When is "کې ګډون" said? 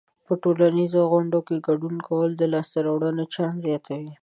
1.47-1.95